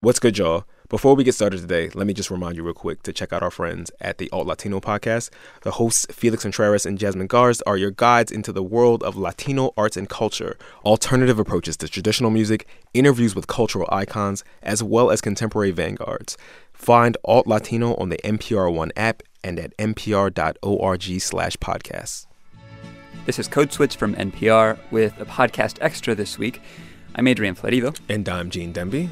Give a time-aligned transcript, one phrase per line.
[0.00, 0.64] What's good, y'all?
[0.88, 3.42] Before we get started today, let me just remind you real quick to check out
[3.42, 5.30] our friends at the Alt Latino podcast.
[5.62, 9.72] The hosts, Felix Contreras and Jasmine Garsd, are your guides into the world of Latino
[9.76, 15.20] arts and culture, alternative approaches to traditional music, interviews with cultural icons, as well as
[15.20, 16.38] contemporary vanguards.
[16.72, 22.26] Find Alt Latino on the NPR One app and at npr.org slash podcasts.
[23.26, 26.62] This is Code Switch from NPR with a podcast extra this week.
[27.18, 27.98] I'm Adrian Florido.
[28.08, 29.08] And I'm Gene Demby.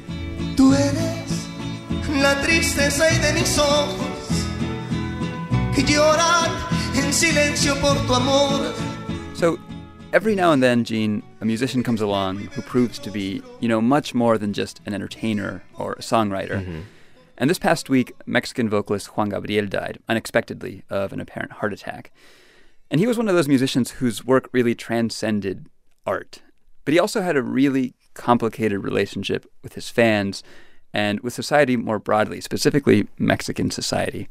[0.55, 1.45] Tú eres
[2.09, 4.45] la tristeza y de mis ojos
[5.75, 6.49] que lloran
[6.95, 8.73] en silencio por tu amor.
[9.33, 9.59] So,
[10.13, 13.81] every now and then, Gene, a musician comes along who proves to be, you know,
[13.81, 16.61] much more than just an entertainer or a songwriter.
[16.61, 16.79] Mm-hmm.
[17.37, 22.13] And this past week, Mexican vocalist Juan Gabriel died unexpectedly of an apparent heart attack.
[22.89, 25.67] And he was one of those musicians whose work really transcended
[26.05, 26.41] art.
[26.87, 30.43] But he also had a really complicated relationship with his fans
[30.93, 34.27] and with society more broadly, specifically Mexican society.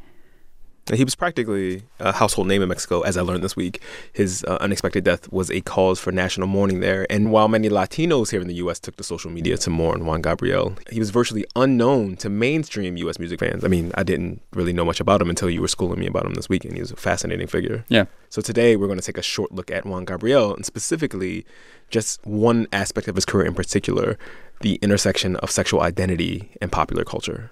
[0.95, 3.83] He was practically a household name in Mexico, as I learned this week.
[4.13, 7.07] His uh, unexpected death was a cause for national mourning there.
[7.11, 8.79] And while many Latinos here in the U.S.
[8.79, 13.19] took to social media to mourn Juan Gabriel, he was virtually unknown to mainstream U.S.
[13.19, 13.65] music fans.
[13.65, 16.25] I mean, I didn't really know much about him until you were schooling me about
[16.25, 16.75] him this weekend.
[16.75, 17.85] He was a fascinating figure.
[17.89, 18.05] Yeah.
[18.29, 21.45] So today we're going to take a short look at Juan Gabriel and specifically
[21.91, 24.19] just one aspect of his career in particular
[24.61, 27.51] the intersection of sexual identity and popular culture.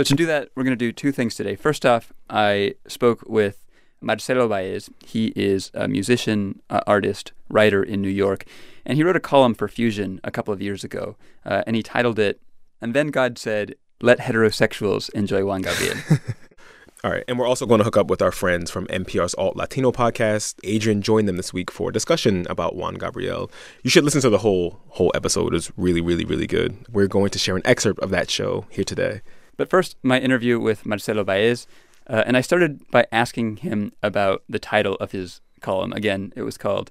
[0.00, 1.54] So to do that, we're going to do two things today.
[1.56, 3.66] First off, I spoke with
[4.00, 4.88] Marcelo Baez.
[5.04, 8.46] He is a musician, uh, artist, writer in New York,
[8.86, 11.82] and he wrote a column for Fusion a couple of years ago, uh, and he
[11.82, 12.40] titled it
[12.80, 15.98] "And Then God Said, Let Heterosexuals Enjoy Juan Gabriel."
[17.04, 19.54] All right, and we're also going to hook up with our friends from NPR's Alt
[19.54, 20.54] Latino podcast.
[20.64, 23.50] Adrian joined them this week for a discussion about Juan Gabriel.
[23.82, 26.86] You should listen to the whole whole episode; it's really, really, really good.
[26.90, 29.20] We're going to share an excerpt of that show here today.
[29.60, 31.66] But first, my interview with Marcelo Baez,
[32.06, 35.92] uh, and I started by asking him about the title of his column.
[35.92, 36.90] Again, it was called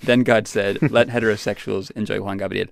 [0.00, 2.66] "Then God Said, Let Heterosexuals Enjoy Juan Gabriel."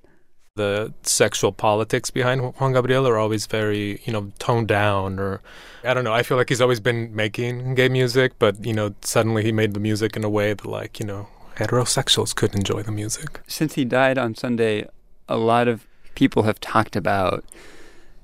[0.57, 5.41] the sexual politics behind Juan Gabriel are always very, you know, toned down or
[5.85, 6.13] I don't know.
[6.13, 9.73] I feel like he's always been making gay music, but you know, suddenly he made
[9.73, 13.41] the music in a way that like, you know, heterosexuals could enjoy the music.
[13.47, 14.89] Since he died on Sunday,
[15.29, 15.87] a lot of
[16.17, 17.45] people have talked about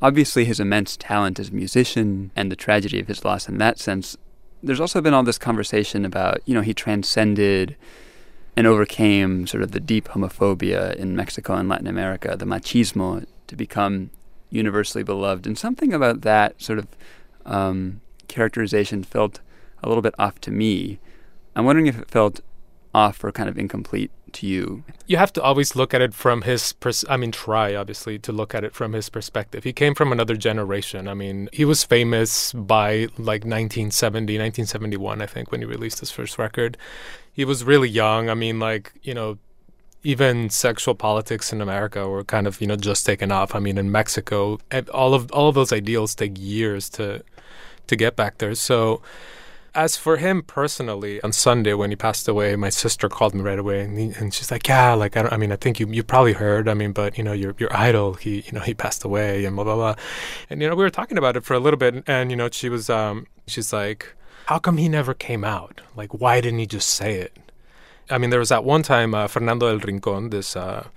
[0.04, 3.78] obviously his immense talent as a musician and the tragedy of his loss in that
[3.78, 4.18] sense.
[4.62, 7.74] There's also been all this conversation about, you know, he transcended
[8.54, 13.56] and overcame sort of the deep homophobia in Mexico and Latin America, the machismo, to
[13.56, 14.10] become
[14.50, 15.46] universally beloved.
[15.46, 16.86] And something about that sort of
[17.46, 19.40] um, characterization felt
[19.82, 20.98] a little bit off to me.
[21.56, 22.40] I'm wondering if it felt
[22.94, 24.84] off or kind of incomplete to you.
[25.06, 28.32] You have to always look at it from his pers- I mean try obviously to
[28.32, 29.64] look at it from his perspective.
[29.64, 31.08] He came from another generation.
[31.08, 36.10] I mean, he was famous by like 1970, 1971 I think when he released his
[36.10, 36.76] first record.
[37.32, 38.28] He was really young.
[38.28, 39.38] I mean like, you know,
[40.04, 43.54] even sexual politics in America were kind of, you know, just taken off.
[43.54, 44.58] I mean, in Mexico,
[44.92, 47.24] all of all of those ideals take years to
[47.86, 48.54] to get back there.
[48.54, 49.00] So
[49.74, 53.58] as for him personally, on Sunday when he passed away, my sister called me right
[53.58, 55.88] away, and, he, and she's like, "Yeah, like I, don't, I mean, I think you
[55.88, 56.68] you probably heard.
[56.68, 59.56] I mean, but you know, your your idol, he you know he passed away, and
[59.56, 59.94] blah blah blah."
[60.50, 62.48] And you know, we were talking about it for a little bit, and you know,
[62.50, 64.14] she was um, she's like,
[64.46, 65.80] "How come he never came out?
[65.96, 67.36] Like, why didn't he just say it?"
[68.10, 70.56] I mean, there was that one time uh, Fernando del Rincon, this.
[70.56, 70.88] Uh,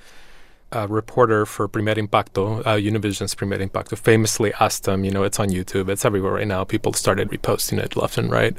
[0.71, 5.39] a reporter for Primer Impacto, uh, Univision's Primer Impacto, famously asked him, you know, it's
[5.39, 6.63] on YouTube, it's everywhere right now.
[6.63, 8.57] People started reposting it left and right.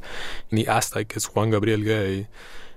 [0.50, 2.28] And he asked, like, is Juan Gabriel gay?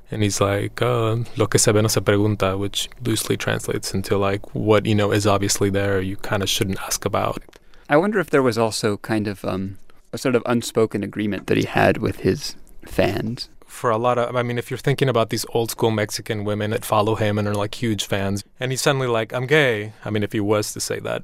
[0.10, 4.18] And he's like, uh, lo que se ve no se pregunta, which loosely translates into,
[4.18, 7.42] like, what, you know, is obviously there, you kind of shouldn't ask about.
[7.88, 9.78] I wonder if there was also kind of um,
[10.12, 12.56] a sort of unspoken agreement that he had with his
[12.86, 16.44] fans for a lot of I mean if you're thinking about these old school Mexican
[16.44, 19.94] women that follow him and are like huge fans and he's suddenly like I'm gay.
[20.04, 21.24] I mean if he was to say that.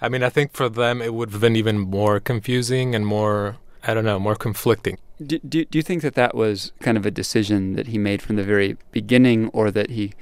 [0.00, 3.56] I mean I think for them it would have been even more confusing and more
[3.82, 4.96] I don't know more conflicting.
[5.26, 8.22] Do, do, do you think that that was kind of a decision that he made
[8.22, 10.12] from the very beginning or that he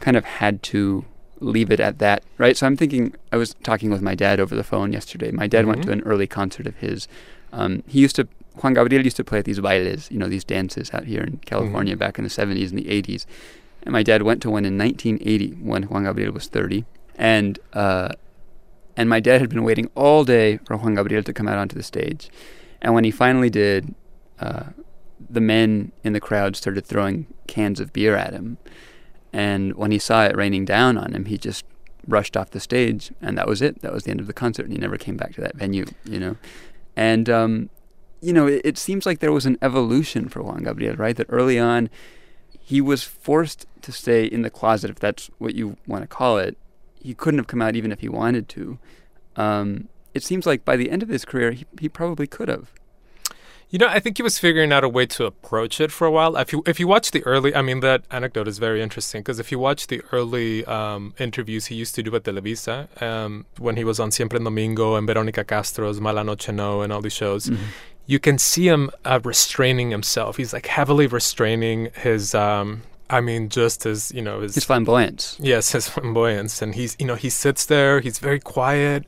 [0.00, 1.04] kind of had to
[1.40, 2.24] leave it at that?
[2.38, 2.56] Right?
[2.56, 5.30] So I'm thinking I was talking with my dad over the phone yesterday.
[5.30, 5.68] My dad mm-hmm.
[5.68, 7.06] went to an early concert of his.
[7.52, 8.26] Um, he used to
[8.62, 11.38] Juan Gabriel used to play at these bailes, you know, these dances out here in
[11.38, 12.00] California mm-hmm.
[12.00, 13.26] back in the 70s and the 80s.
[13.82, 16.84] And my dad went to one in 1980 when Juan Gabriel was 30.
[17.16, 18.10] And uh,
[18.96, 21.76] and my dad had been waiting all day for Juan Gabriel to come out onto
[21.76, 22.30] the stage.
[22.80, 23.94] And when he finally did,
[24.40, 24.64] uh,
[25.28, 28.58] the men in the crowd started throwing cans of beer at him.
[29.32, 31.64] And when he saw it raining down on him, he just
[32.06, 33.82] rushed off the stage, and that was it.
[33.82, 35.84] That was the end of the concert, and he never came back to that venue.
[36.04, 36.36] You know,
[36.96, 37.70] and um,
[38.20, 41.16] you know, it, it seems like there was an evolution for Juan Gabriel, right?
[41.16, 41.90] That early on,
[42.58, 46.38] he was forced to stay in the closet, if that's what you want to call
[46.38, 46.56] it.
[47.00, 48.78] He couldn't have come out even if he wanted to.
[49.36, 52.72] Um, it seems like by the end of his career, he, he probably could have.
[53.68, 56.10] You know, I think he was figuring out a way to approach it for a
[56.10, 56.36] while.
[56.36, 59.40] If you if you watch the early, I mean, that anecdote is very interesting because
[59.40, 63.74] if you watch the early um, interviews he used to do at Televisa um, when
[63.76, 67.12] he was on Siempre en Domingo and Veronica Castro's Mala Noche No and all these
[67.12, 67.64] shows, mm-hmm.
[68.06, 70.36] You can see him uh, restraining himself.
[70.36, 72.34] He's like heavily restraining his.
[72.34, 75.36] Um, I mean, just his, you know, his, his flamboyance.
[75.40, 78.00] Yes, his flamboyance, and he's, you know, he sits there.
[78.00, 79.04] He's very quiet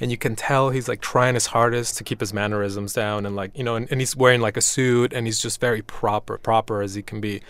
[0.00, 3.36] and you can tell he's like trying his hardest to keep his mannerisms down and
[3.36, 6.38] like you know and, and he's wearing like a suit and he's just very proper
[6.38, 7.42] proper as he can be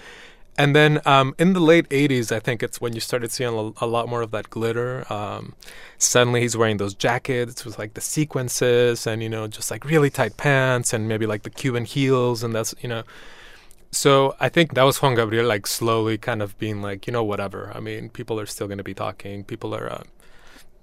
[0.61, 3.87] and then um, in the late 80s i think it's when you started seeing a,
[3.87, 5.55] lot more of that glitter um,
[5.99, 10.11] suddenly he's wearing those jackets with like the sequences and you know just like really
[10.11, 13.03] tight pants and maybe like the cuban heels and that's you know
[13.93, 17.25] so I think that was Juan Gabriel like slowly kind of being like, you know,
[17.25, 17.73] whatever.
[17.75, 19.43] I mean, people are still going to be talking.
[19.43, 20.03] People are uh,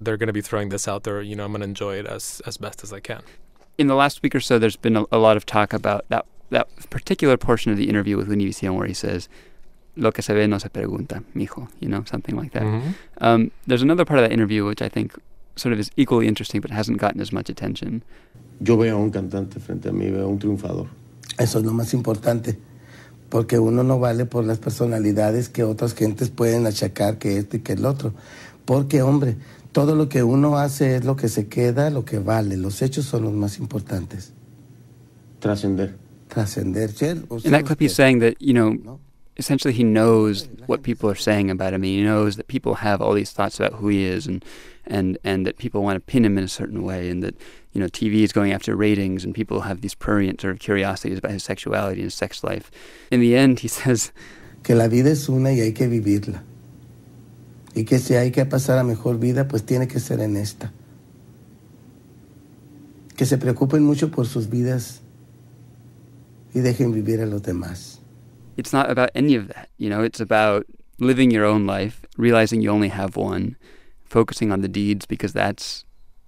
[0.01, 1.21] they're going to be throwing this out there.
[1.21, 3.21] You know, I'm going to enjoy it as as best as I can.
[3.77, 6.25] In the last week or so, there's been a, a lot of talk about that
[6.49, 9.29] that particular portion of the interview with Univision where he says,
[9.97, 12.63] "Lo que se ve no se pregunta, mijo," you know, something like that.
[12.63, 12.91] Mm-hmm.
[13.19, 15.13] Um, there's another part of that interview which I think
[15.55, 18.03] sort of is equally interesting, but hasn't gotten as much attention.
[18.59, 20.87] Yo veo a un cantante frente a mí, veo a un triunfador.
[21.37, 22.57] Eso es lo más importante,
[23.29, 27.59] porque uno no vale por las personalidades que otras gentes pueden achacar que este y
[27.59, 28.13] que el otro.
[28.65, 29.37] Porque, hombre,
[29.71, 32.57] todo lo que uno hace es lo que se queda, lo que vale.
[32.57, 34.33] Los hechos son los más importantes.
[35.39, 35.95] Trascender.
[36.27, 36.89] Trascender.
[36.99, 38.99] In that clip, he's saying that, you know,
[39.37, 41.83] essentially he knows what people are saying about him.
[41.83, 44.43] He knows that people have all these thoughts about who he is and,
[44.85, 47.35] and, and that people want to pin him in a certain way and that,
[47.73, 51.17] you know, TV is going after ratings and people have these prurient sort of curiosities
[51.17, 52.71] about his sexuality and his sex life.
[53.11, 54.11] In the end, he says...
[54.63, 56.43] Que la vida es una y hay que vivirla.
[57.77, 60.73] y que si hay que pasar a mejor vida, pues tiene que ser en esta.
[63.15, 65.01] Que se preocupen mucho por sus vidas
[66.55, 67.96] y dejen vivir a los demás.
[68.57, 70.65] It's not about any of that, you know, it's about
[70.99, 73.55] living your own life, realizing you only have one,
[74.03, 75.85] focusing on the deeds because that's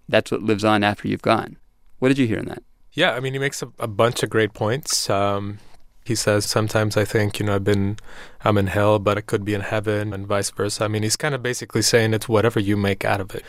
[0.07, 1.57] that's what lives on after you've gone.
[1.99, 2.63] What did you hear in that?
[2.93, 5.09] Yeah, I mean, he makes a, a bunch of great points.
[5.09, 5.59] Um,
[6.05, 7.97] he says sometimes I think you know I've been
[8.41, 10.85] I'm in hell, but it could be in heaven, and vice versa.
[10.85, 13.43] I mean, he's kind of basically saying it's whatever you make out of it.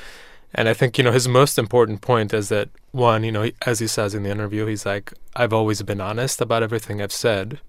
[0.55, 3.79] And I think you know his most important point is that one, you know, as
[3.79, 7.61] he says in the interview, he's like, I've always been honest about everything I've said.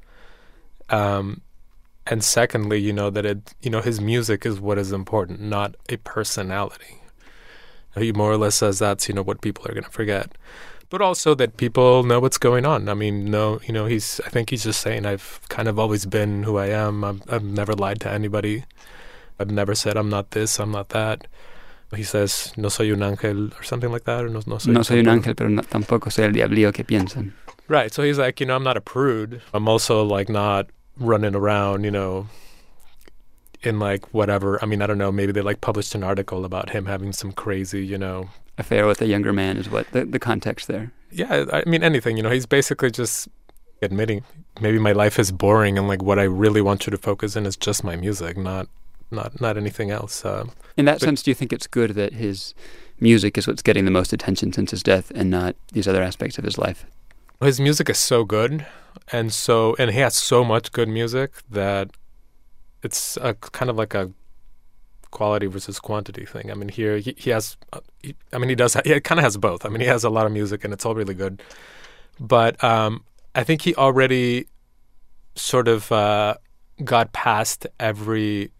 [0.91, 1.41] Um,
[2.05, 5.75] and secondly, you know that it, you know, his music is what is important, not
[5.89, 6.97] a personality.
[7.95, 10.38] He more or less says that's you know what people are going to forget
[10.91, 12.89] but also that people know what's going on.
[12.89, 14.19] I mean, no, you know, he's.
[14.25, 17.03] I think he's just saying I've kind of always been who I am.
[17.03, 18.65] I've, I've never lied to anybody.
[19.39, 21.25] I've never said I'm not this, I'm not that.
[21.95, 24.71] He says no soy un ángel or something like that, or no, no soy.
[24.73, 27.33] No soy un ángel, pero no, tampoco soy el diablillo que piensan.
[27.67, 27.93] Right.
[27.93, 29.41] So he's like, you know, I'm not a prude.
[29.53, 30.67] I'm also like not
[31.01, 32.27] running around, you know,
[33.62, 34.62] in like whatever.
[34.62, 35.12] I mean, I don't know.
[35.12, 39.01] Maybe they like published an article about him having some crazy, you know, affair with
[39.01, 40.92] a younger man is what the, the context there.
[41.12, 42.17] Yeah, I mean anything.
[42.17, 43.27] You know, he's basically just
[43.81, 44.24] admitting
[44.60, 47.46] maybe my life is boring and like what I really want you to focus in
[47.46, 48.67] is just my music, not
[49.10, 50.24] not not anything else.
[50.24, 50.46] Uh,
[50.77, 52.53] in that sense, do you think it's good that his
[53.00, 56.38] music is what's getting the most attention since his death, and not these other aspects
[56.38, 56.86] of his life?
[57.41, 58.65] His music is so good,
[59.12, 61.89] and so and he has so much good music that
[62.83, 64.12] it's a, kind of like a
[65.12, 66.50] quality versus quantity thing.
[66.50, 67.57] I mean, here he, he has,
[68.01, 69.65] he, I mean, he does, he kind of has both.
[69.65, 71.43] I mean, he has a lot of music and it's all really good.
[72.19, 73.03] But um,
[73.36, 74.48] I think he already
[75.36, 76.36] sort of uh,
[76.83, 78.51] got past every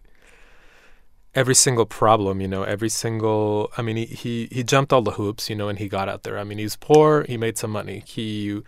[1.34, 5.12] every single problem, you know, every single I mean he, he he jumped all the
[5.12, 6.38] hoops, you know, and he got out there.
[6.38, 8.02] I mean, he's poor, he made some money.
[8.06, 8.62] He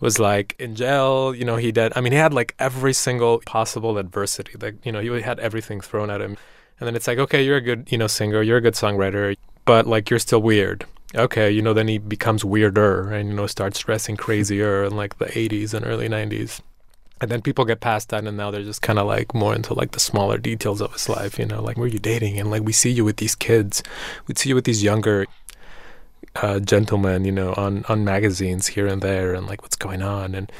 [0.00, 3.40] was like in jail, you know, he did I mean, he had like every single
[3.46, 4.52] possible adversity.
[4.60, 6.36] Like, you know, he had everything thrown at him.
[6.80, 9.36] And then it's like, okay, you're a good, you know, singer, you're a good songwriter,
[9.64, 10.86] but like you're still weird.
[11.14, 15.18] Okay, you know, then he becomes weirder and you know starts dressing crazier in like
[15.18, 16.60] the 80s and early 90s.
[17.20, 19.72] And then people get past that and now they're just kind of like more into
[19.72, 22.62] like the smaller details of his life, you know, like were you dating and like
[22.64, 23.82] we see you with these kids.
[24.26, 25.26] We see you with these younger
[26.36, 30.34] uh, gentlemen, you know, on on magazines here and there and like what's going on
[30.34, 30.50] and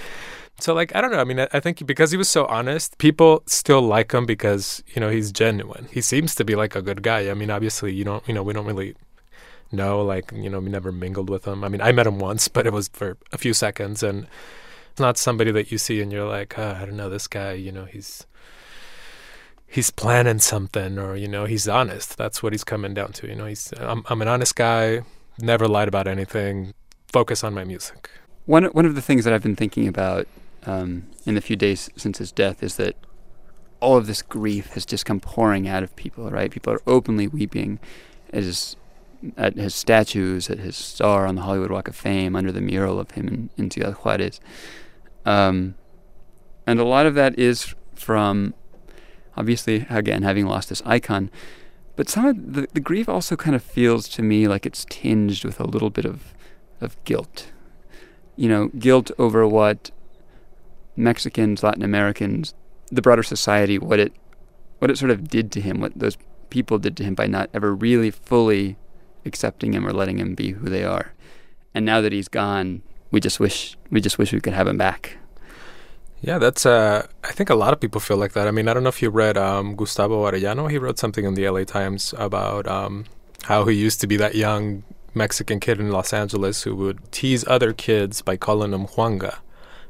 [0.60, 1.18] So like I don't know.
[1.18, 4.82] I mean, I, I think because he was so honest, people still like him because
[4.94, 5.88] you know he's genuine.
[5.90, 7.28] He seems to be like a good guy.
[7.30, 8.94] I mean, obviously you don't you know we don't really
[9.72, 11.64] know like you know we never mingled with him.
[11.64, 14.26] I mean, I met him once, but it was for a few seconds, and
[14.94, 17.54] it's not somebody that you see and you're like, oh, I don't know, this guy.
[17.54, 18.28] You know, he's
[19.66, 22.16] he's planning something, or you know, he's honest.
[22.16, 23.26] That's what he's coming down to.
[23.26, 25.02] You know, he's I'm I'm an honest guy.
[25.40, 26.74] Never lied about anything.
[27.08, 28.08] Focus on my music.
[28.46, 30.28] One one of the things that I've been thinking about
[30.64, 32.94] um, in the few days since his death is that
[33.80, 36.30] all of this grief has just come pouring out of people.
[36.30, 37.80] Right, people are openly weeping
[38.32, 38.76] as
[39.36, 43.00] at his statues, at his star on the Hollywood Walk of Fame, under the mural
[43.00, 44.38] of him in, in Ciudad Juarez.
[45.24, 45.74] Um,
[46.66, 48.54] and a lot of that is from,
[49.36, 51.30] obviously, again, having lost this icon.
[51.96, 55.44] But some of the, the grief also kind of feels to me like it's tinged
[55.44, 56.34] with a little bit of,
[56.80, 57.52] of guilt.
[58.36, 59.90] You know, guilt over what
[60.96, 62.54] Mexicans, Latin Americans,
[62.90, 64.12] the broader society, what it,
[64.78, 66.18] what it sort of did to him, what those
[66.50, 68.76] people did to him by not ever really fully
[69.24, 71.12] accepting him or letting him be who they are.
[71.74, 72.82] And now that he's gone,
[73.14, 75.16] we just wish we just wish we could have him back.
[76.20, 76.66] Yeah, that's.
[76.66, 78.48] Uh, I think a lot of people feel like that.
[78.48, 80.70] I mean, I don't know if you read um, Gustavo Arellano.
[80.70, 83.04] He wrote something in the LA Times about um,
[83.44, 84.82] how he used to be that young
[85.14, 89.36] Mexican kid in Los Angeles who would tease other kids by calling them Juanga,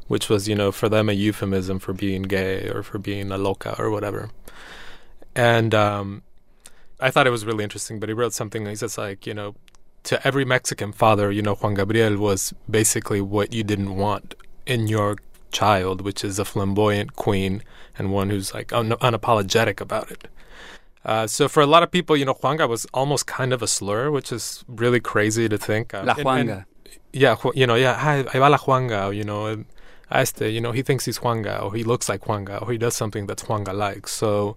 [0.06, 3.38] which was, you know, for them a euphemism for being gay or for being a
[3.38, 4.30] loca or whatever.
[5.34, 6.22] And um,
[7.00, 8.66] I thought it was really interesting, but he wrote something.
[8.66, 9.54] He says like, you know,
[10.04, 14.34] to every Mexican father, you know, Juan Gabriel was basically what you didn't want
[14.66, 15.16] in your
[15.50, 17.62] child, which is a flamboyant queen
[17.98, 20.28] and one who's like un- unapologetic about it.
[21.04, 23.66] Uh, so for a lot of people, you know, Juanga was almost kind of a
[23.66, 25.92] slur, which is really crazy to think.
[25.92, 26.64] Uh, La Juanga.
[27.12, 29.64] yeah, you know, yeah, hi, ahí va la Juanga, you know,
[30.10, 32.96] este, you know, he thinks he's Juanga, or he looks like Juanga, or he does
[32.96, 34.08] something that's Juanga-like.
[34.08, 34.56] So,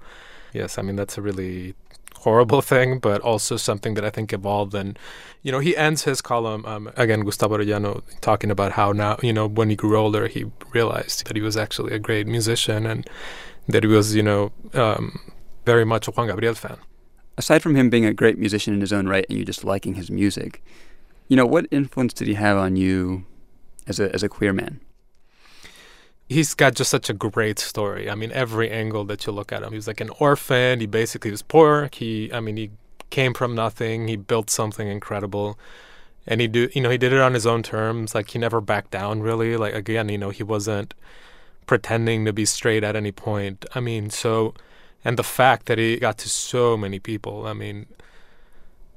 [0.54, 1.76] yes, I mean, that's a really
[2.22, 4.74] horrible thing, but also something that I think evolved.
[4.74, 4.98] And,
[5.44, 9.34] you know, he ends his column, um, again, Gustavo Arellano, talking about how now, you
[9.34, 13.08] know, when he grew older, he realized that he was actually a great musician and
[13.68, 15.20] that he was, you know, um,
[15.66, 16.78] very much a Juan Gabriel fan.
[17.38, 19.96] Aside from him being a great musician in his own right and you just liking
[19.96, 20.64] his music,
[21.28, 23.26] you know, what influence did he have on you
[23.86, 24.80] as a, as a queer man?
[26.28, 28.10] He's got just such a great story.
[28.10, 30.80] I mean, every angle that you look at him, he was like an orphan.
[30.80, 31.90] He basically was poor.
[31.94, 32.72] He, I mean, he
[33.10, 34.08] came from nothing.
[34.08, 35.58] He built something incredible,
[36.26, 38.14] and he do, you know, he did it on his own terms.
[38.14, 39.22] Like he never backed down.
[39.22, 40.94] Really, like again, you know, he wasn't
[41.66, 43.66] pretending to be straight at any point.
[43.76, 44.54] I mean, so,
[45.04, 47.48] and the fact that he got to so many people.
[47.48, 47.88] I mean,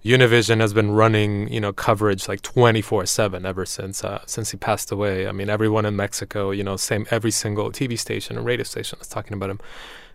[0.04, 4.90] Univision has been running, you know, coverage like 24/7 ever since uh, since he passed
[4.90, 5.28] away.
[5.28, 8.99] I mean, everyone in Mexico, you know, same every single TV station and radio station
[9.00, 9.61] is talking about him.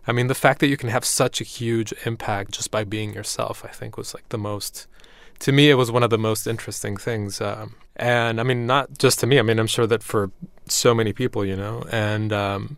[0.07, 3.13] I mean, the fact that you can have such a huge impact just by being
[3.13, 4.87] yourself, I think, was like the most.
[5.39, 7.41] To me, it was one of the most interesting things.
[7.41, 9.37] Um, and I mean, not just to me.
[9.37, 10.31] I mean, I'm sure that for
[10.67, 12.77] so many people, you know, and um,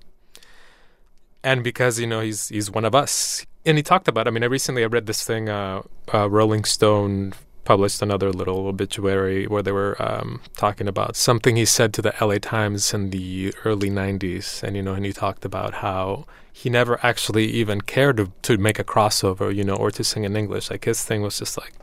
[1.43, 4.27] and because you know he's he's one of us and he talked about.
[4.27, 5.49] I mean, I recently I read this thing.
[5.49, 5.83] Uh,
[6.13, 7.33] uh, Rolling Stone
[7.65, 12.17] published another little obituary where they were um, talking about something he said to the
[12.23, 12.39] L.A.
[12.39, 16.97] Times in the early '90s, and you know, and he talked about how he never
[17.05, 20.71] actually even cared to, to make a crossover, you know, or to sing in English.
[20.71, 21.73] Like his thing was just like,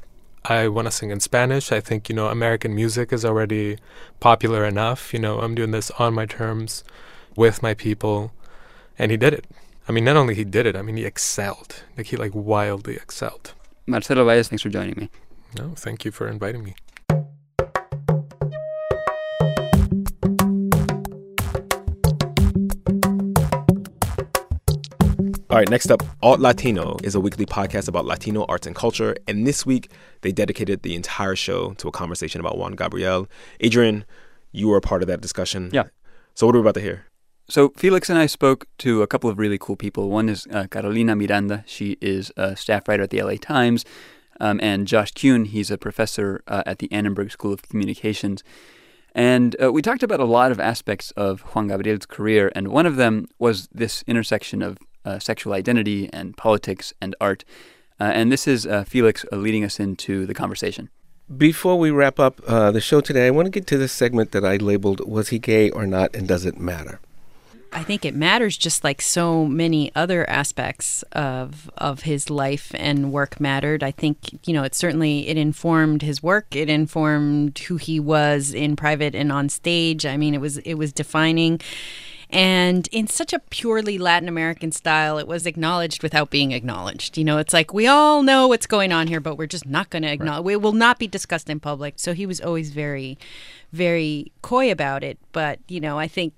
[0.45, 1.71] I want to sing in Spanish.
[1.71, 3.77] I think you know American music is already
[4.21, 5.13] popular enough.
[5.13, 6.83] You know, I'm doing this on my terms
[7.37, 8.33] with my people,
[8.99, 9.45] and he did it.
[9.87, 11.83] I mean, not only he did it, I mean, he excelled.
[11.97, 13.53] Like, he, like, wildly excelled.
[13.87, 15.11] Marcelo Valles, thanks for joining me.
[15.59, 16.75] No, thank you for inviting me.
[25.51, 29.15] All right, next up, Alt Latino is a weekly podcast about Latino arts and culture.
[29.29, 29.91] And this week,
[30.23, 33.29] they dedicated the entire show to a conversation about Juan Gabriel.
[33.61, 34.07] Adrian,
[34.51, 35.69] you were a part of that discussion.
[35.75, 35.85] Yeah.
[36.35, 37.05] So, what are we about to hear?
[37.49, 40.09] So Felix and I spoke to a couple of really cool people.
[40.09, 41.63] One is uh, Carolina Miranda.
[41.67, 43.85] She is a staff writer at the LA Times.
[44.41, 48.43] Um, and Josh Kun, he's a professor uh, at the Annenberg School of Communications.
[49.15, 52.85] And uh, we talked about a lot of aspects of Juan Gabriel's career, and one
[52.85, 57.45] of them was this intersection of uh, sexual identity and politics and art.
[58.01, 60.89] Uh, and this is uh, Felix leading us into the conversation.
[61.37, 64.45] Before we wrap up the show today, I want to get to this segment that
[64.45, 67.01] I labeled Was He Gay or Not, and Does It Matter?
[67.75, 73.13] I think it matters just like so many other aspects of of his life and
[73.13, 73.83] work mattered.
[73.83, 74.17] I think,
[74.47, 79.15] you know, it certainly it informed his work, it informed who he was in private
[79.17, 80.07] and on stage.
[80.07, 81.61] I mean, it was it was defining
[82.31, 87.17] And in such a purely Latin American style, it was acknowledged without being acknowledged.
[87.17, 89.91] You know, it's like we all know what's going on here, but we're just not
[89.91, 90.53] going to acknowledge.
[90.53, 91.95] It will not be discussed in public.
[91.99, 93.19] So he was always very,
[93.73, 95.19] very coy about it.
[95.33, 96.35] But you know, I think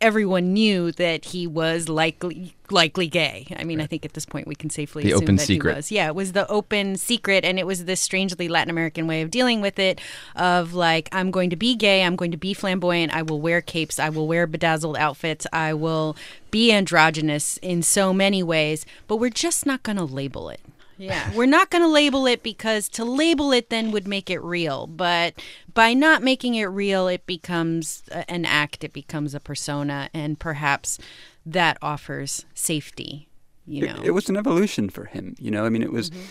[0.00, 3.46] everyone knew that he was likely likely gay.
[3.56, 3.84] I mean, right.
[3.84, 5.72] I think at this point we can safely the assume open that secret.
[5.72, 5.92] he was.
[5.92, 9.30] Yeah, it was the open secret, and it was this strangely Latin American way of
[9.30, 10.00] dealing with it.
[10.34, 12.02] Of like, I'm going to be gay.
[12.02, 13.14] I'm going to be flamboyant.
[13.14, 13.98] I will wear capes.
[13.98, 15.46] I will wear bedazzled outfits.
[15.52, 16.16] I will
[16.50, 18.84] be androgynous in so many ways.
[19.06, 20.60] But we're just not going to label it.
[20.98, 24.42] Yeah, we're not going to label it because to label it then would make it
[24.42, 24.86] real.
[24.86, 25.34] But
[25.74, 30.98] by not making it real, it becomes an act, it becomes a persona, and perhaps
[31.44, 33.28] that offers safety.
[33.66, 35.34] You know, it, it was an evolution for him.
[35.38, 36.10] You know, I mean, it was.
[36.10, 36.22] Mm-hmm.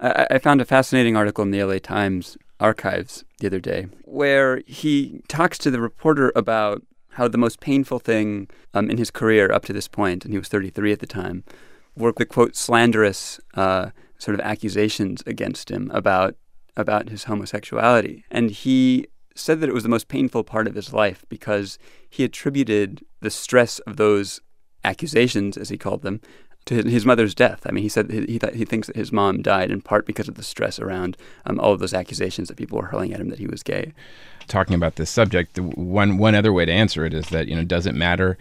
[0.00, 4.62] I, I found a fascinating article in the LA Times archives the other day where
[4.66, 6.82] he talks to the reporter about
[7.14, 10.38] how the most painful thing um, in his career up to this point, and he
[10.38, 11.42] was 33 at the time,
[11.96, 16.36] were the quote slanderous uh, sort of accusations against him about
[16.76, 20.92] about his homosexuality, and he said that it was the most painful part of his
[20.92, 21.78] life because
[22.08, 24.40] he attributed the stress of those
[24.84, 26.20] accusations, as he called them,
[26.66, 27.66] to his mother's death.
[27.66, 30.28] I mean, he said he, he, he thinks that his mom died in part because
[30.28, 31.16] of the stress around
[31.46, 33.92] um, all of those accusations that people were hurling at him that he was gay.
[34.46, 37.64] Talking about this subject, one one other way to answer it is that you know,
[37.64, 38.36] does it matter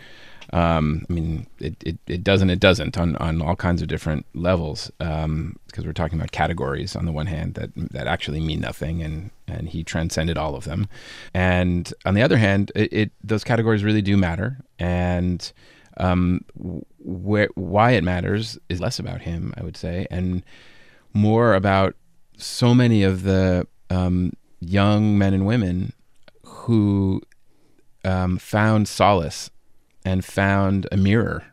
[0.51, 4.25] um, I mean, it, it, it doesn't, it doesn't on, on all kinds of different
[4.33, 8.61] levels because um, we're talking about categories on the one hand that, that actually mean
[8.61, 10.87] nothing and, and he transcended all of them.
[11.33, 14.59] And on the other hand, it, it those categories really do matter.
[14.79, 15.51] And
[15.97, 20.43] um, wh- why it matters is less about him, I would say, and
[21.13, 21.95] more about
[22.37, 25.93] so many of the um, young men and women
[26.43, 27.21] who
[28.03, 29.51] um, found solace
[30.05, 31.43] and found a mirror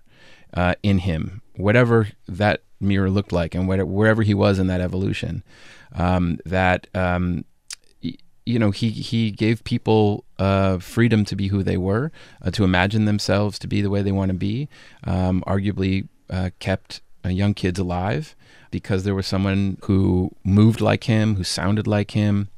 [0.54, 4.80] uh, in him, whatever that mirror looked like, and whatever, wherever he was in that
[4.80, 5.42] evolution.
[5.92, 7.44] Um, that um,
[8.46, 12.64] you know, he he gave people uh, freedom to be who they were, uh, to
[12.64, 14.68] imagine themselves to be the way they want to be.
[15.04, 18.36] Um, arguably, uh, kept uh, young kids alive
[18.70, 22.48] because there was someone who moved like him, who sounded like him,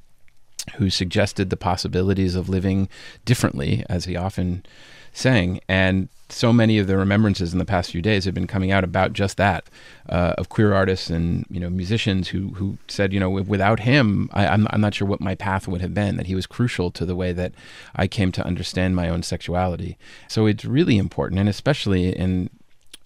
[0.76, 2.88] who suggested the possibilities of living
[3.24, 4.64] differently, as he often
[5.12, 5.60] sang.
[5.68, 8.84] And so many of the remembrances in the past few days have been coming out
[8.84, 9.68] about just that
[10.08, 14.28] uh, of queer artists and you know musicians who who said you know without him
[14.32, 16.46] I, am I'm, I'm not sure what my path would have been that he was
[16.46, 17.52] crucial to the way that
[17.96, 19.96] I came to understand my own sexuality
[20.28, 22.50] so it's really important and especially in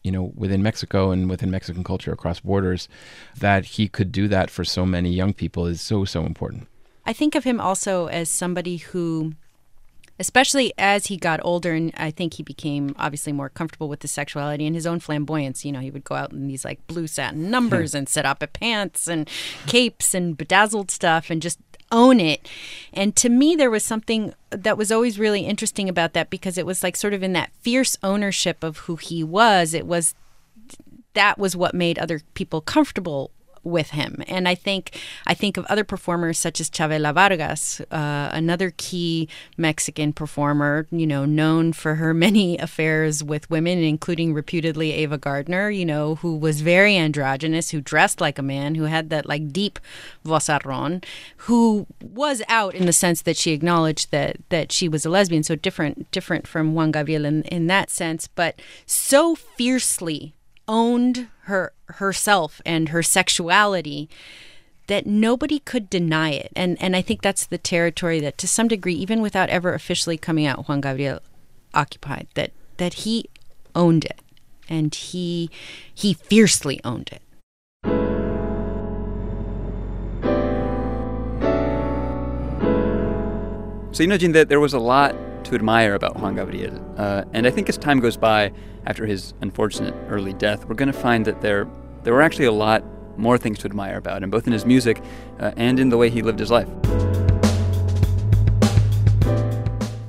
[0.03, 2.89] you know within Mexico and within Mexican culture across borders
[3.39, 6.67] that he could do that for so many young people is so so important
[7.05, 9.35] I think of him also as somebody who
[10.19, 14.11] especially as he got older and i think he became obviously more comfortable with his
[14.11, 17.07] sexuality and his own flamboyance you know he would go out in these like blue
[17.07, 19.29] satin numbers and set up at pants and
[19.67, 21.59] capes and bedazzled stuff and just
[21.93, 22.49] own it.
[22.93, 26.67] And to me there was something that was always really interesting about that because it
[26.67, 29.75] was like sort of in that fierce ownership of who he was.
[29.75, 30.15] It was
[31.15, 33.31] that was what made other people comfortable
[33.65, 34.23] with him.
[34.27, 39.29] And I think I think of other performers such as Chavela Vargas, uh, another key
[39.57, 45.71] Mexican performer, you know, known for her many affairs with women, including reputedly Ava Gardner,
[45.71, 49.53] you know, who was very androgynous, who dressed like a man, who had that like
[49.53, 49.79] deep
[50.25, 51.05] vozarrón,
[51.39, 55.43] who was out in the sense that she acknowledged that that she was a lesbian,
[55.43, 60.35] so different different from Juan Gabriel in, in that sense, but so fiercely
[60.73, 64.09] owned her herself and her sexuality
[64.87, 66.51] that nobody could deny it.
[66.57, 70.17] And and I think that's the territory that to some degree, even without ever officially
[70.17, 71.21] coming out, Juan Gabriel
[71.75, 73.27] occupied, that that he
[73.75, 74.21] owned it.
[74.69, 75.51] And he
[75.95, 77.23] he fiercely owned it.
[83.95, 86.81] So you know, Gene, that there was a lot to admire about Juan Gabriel.
[86.97, 88.53] Uh, and I think as time goes by,
[88.87, 91.69] after his unfortunate early death, we're going to find that there,
[92.03, 92.85] there were actually a lot
[93.17, 95.01] more things to admire about him, both in his music
[95.39, 96.69] uh, and in the way he lived his life.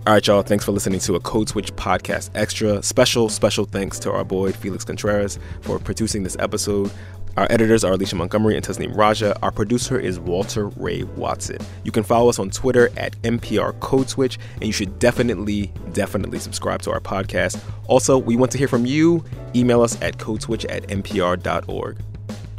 [0.06, 0.42] All right, y'all.
[0.42, 2.84] Thanks for listening to a Code Switch podcast extra.
[2.84, 6.92] Special, special thanks to our boy Felix Contreras for producing this episode.
[7.36, 9.36] Our editors are Alicia Montgomery and Tasneem Raja.
[9.42, 11.58] Our producer is Walter Ray Watson.
[11.84, 16.38] You can follow us on Twitter at NPR Code Switch, and you should definitely, definitely
[16.38, 17.60] subscribe to our podcast.
[17.88, 19.24] Also, we want to hear from you.
[19.56, 21.98] Email us at codeswitch at npr.org.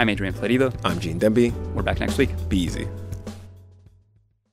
[0.00, 0.74] I'm Adrian Florido.
[0.84, 1.52] I'm Gene Demby.
[1.72, 2.30] We're back next week.
[2.48, 2.88] Be easy.